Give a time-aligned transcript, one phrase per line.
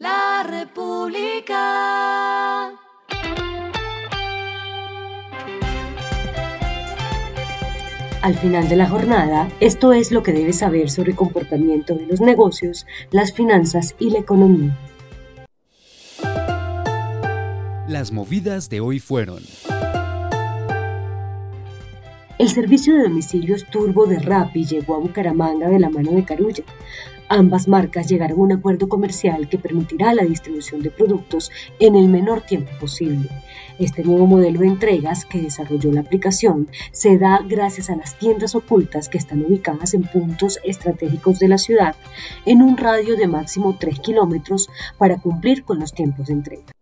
[0.00, 1.58] La República.
[8.22, 12.06] Al final de la jornada, esto es lo que debes saber sobre el comportamiento de
[12.06, 14.74] los negocios, las finanzas y la economía.
[17.86, 19.42] Las movidas de hoy fueron.
[22.38, 26.64] El servicio de domicilios turbo de Rappi llegó a Bucaramanga de la mano de Carulla.
[27.32, 32.08] Ambas marcas llegaron a un acuerdo comercial que permitirá la distribución de productos en el
[32.08, 33.28] menor tiempo posible.
[33.78, 38.56] Este nuevo modelo de entregas que desarrolló la aplicación se da gracias a las tiendas
[38.56, 41.94] ocultas que están ubicadas en puntos estratégicos de la ciudad
[42.46, 44.68] en un radio de máximo 3 kilómetros
[44.98, 46.79] para cumplir con los tiempos de entrega.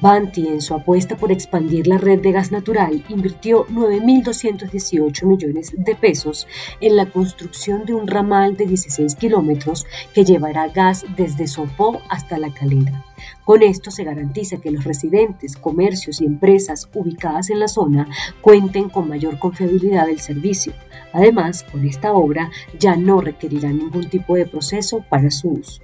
[0.00, 5.94] Banti, en su apuesta por expandir la red de gas natural, invirtió 9.218 millones de
[5.96, 6.46] pesos
[6.80, 12.38] en la construcción de un ramal de 16 kilómetros que llevará gas desde Sopó hasta
[12.38, 13.04] La Calera.
[13.44, 18.08] Con esto se garantiza que los residentes, comercios y empresas ubicadas en la zona
[18.40, 20.72] cuenten con mayor confiabilidad del servicio.
[21.12, 25.80] Además, con esta obra ya no requerirá ningún tipo de proceso para su uso.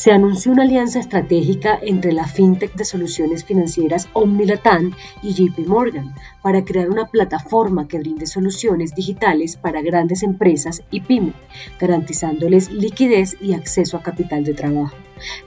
[0.00, 6.14] Se anunció una alianza estratégica entre la fintech de soluciones financieras Omnilatam y JP Morgan
[6.42, 11.34] para crear una plataforma que brinde soluciones digitales para grandes empresas y pyme,
[11.78, 14.96] garantizándoles liquidez y acceso a capital de trabajo.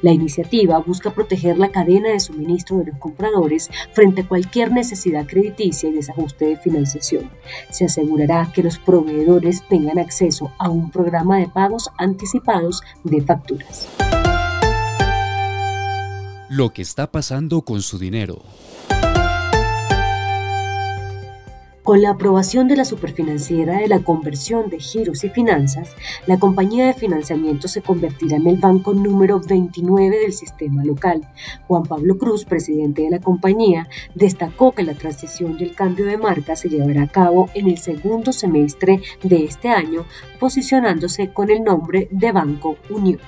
[0.03, 5.25] La iniciativa busca proteger la cadena de suministro de los compradores frente a cualquier necesidad
[5.25, 7.31] crediticia y desajuste de financiación.
[7.71, 13.87] Se asegurará que los proveedores tengan acceso a un programa de pagos anticipados de facturas
[16.55, 18.43] lo que está pasando con su dinero.
[21.81, 25.95] Con la aprobación de la superfinanciera de la conversión de giros y finanzas,
[26.27, 31.27] la compañía de financiamiento se convertirá en el banco número 29 del sistema local.
[31.67, 36.19] Juan Pablo Cruz, presidente de la compañía, destacó que la transición y el cambio de
[36.19, 40.05] marca se llevará a cabo en el segundo semestre de este año,
[40.39, 43.19] posicionándose con el nombre de Banco Unión.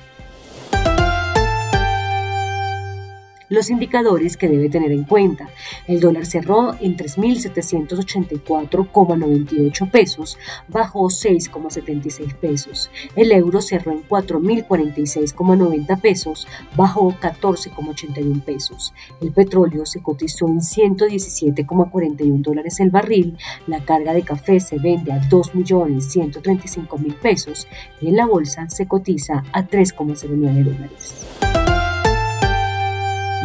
[3.49, 5.49] Los indicadores que debe tener en cuenta.
[5.87, 12.89] El dólar cerró en 3.784,98 pesos, bajó 6,76 pesos.
[13.15, 18.95] El euro cerró en 4.046,90 pesos, bajó 14,81 pesos.
[19.21, 23.37] El petróleo se cotizó en 117,41 dólares el barril.
[23.67, 27.67] La carga de café se vende a 2.135.000 pesos
[28.01, 31.44] y en la bolsa se cotiza a 3,09 dólares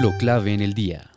[0.00, 1.10] lo clave en el día.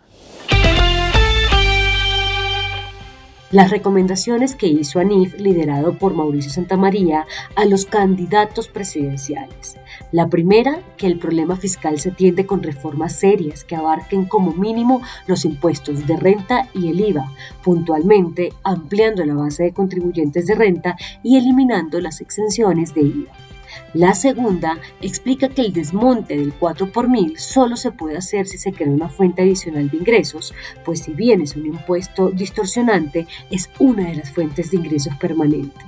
[3.49, 9.77] Las recomendaciones que hizo ANIF, liderado por Mauricio Santamaría, a los candidatos presidenciales.
[10.11, 15.01] La primera, que el problema fiscal se atiende con reformas serias que abarquen como mínimo
[15.27, 17.31] los impuestos de renta y el IVA,
[17.63, 23.52] puntualmente ampliando la base de contribuyentes de renta y eliminando las exenciones de IVA.
[23.93, 28.57] La segunda explica que el desmonte del 4 por mil solo se puede hacer si
[28.57, 30.53] se crea una fuente adicional de ingresos,
[30.83, 35.79] pues si bien es un impuesto distorsionante, es una de las fuentes de ingresos permanente.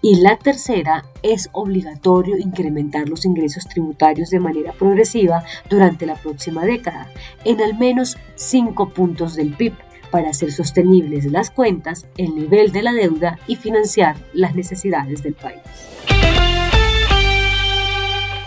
[0.00, 6.64] Y la tercera es obligatorio incrementar los ingresos tributarios de manera progresiva durante la próxima
[6.64, 7.10] década,
[7.44, 9.74] en al menos 5 puntos del PIB,
[10.10, 15.34] para hacer sostenibles las cuentas, el nivel de la deuda y financiar las necesidades del
[15.34, 15.60] país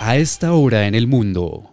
[0.03, 1.69] a esta hora en el mundo.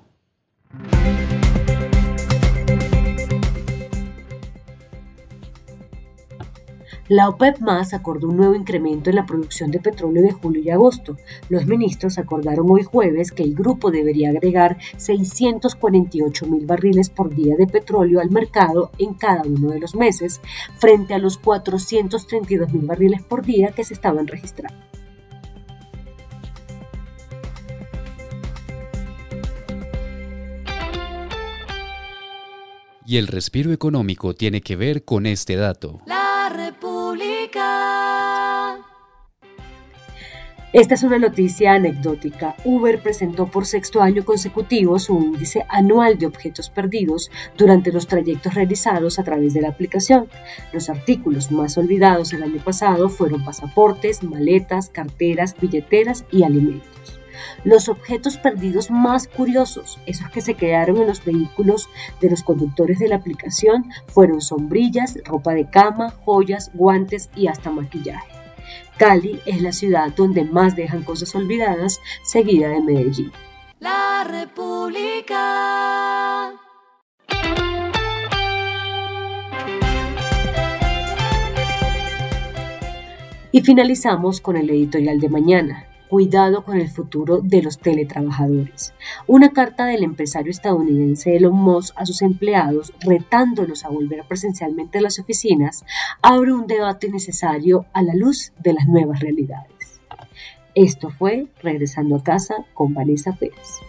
[7.09, 10.69] La OPEP más acordó un nuevo incremento en la producción de petróleo de julio y
[10.69, 11.17] agosto.
[11.49, 17.57] Los ministros acordaron hoy jueves que el grupo debería agregar 648 mil barriles por día
[17.57, 20.43] de petróleo al mercado en cada uno de los meses,
[20.77, 24.98] frente a los 432 mil barriles por día que se estaban registrando.
[33.09, 36.03] Y el respiro económico tiene que ver con este dato.
[36.05, 37.65] La República.
[40.75, 42.55] Esta es una noticia anecdótica.
[42.67, 48.53] Uber presentó por sexto año consecutivo su índice anual de objetos perdidos durante los trayectos
[48.53, 50.29] realizados a través de la aplicación.
[50.75, 56.98] Los artículos más olvidados el año pasado fueron pasaportes, maletas, carteras, billeteras y alimentos
[57.65, 61.89] los objetos perdidos más curiosos, esos que se quedaron en los vehículos
[62.21, 67.71] de los conductores de la aplicación, fueron sombrillas, ropa de cama, joyas, guantes y hasta
[67.71, 68.29] maquillaje.
[68.97, 73.33] Cali es la ciudad donde más dejan cosas olvidadas, seguida de Medellín.
[73.79, 75.39] La República.
[83.51, 88.95] Y finalizamos con el editorial de mañana, Cuidado con el futuro de los teletrabajadores.
[89.27, 95.03] Una carta del empresario estadounidense Elon Musk a sus empleados retándolos a volver presencialmente a
[95.03, 95.85] las oficinas
[96.23, 100.01] abre un debate necesario a la luz de las nuevas realidades.
[100.75, 103.81] Esto fue Regresando a casa con Vanessa Pérez.